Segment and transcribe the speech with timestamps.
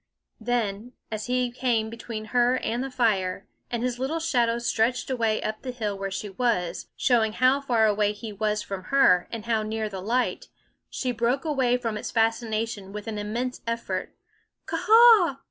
[0.39, 5.39] Then, as he came between her and the fire, and his little shadow stretched away
[5.43, 9.45] up the hill where she was, showing how far away he was from her and
[9.45, 10.47] how near the light,
[10.89, 14.15] she broke away from its fascination with an immense effort:
[14.67, 15.37] _Ka a a h!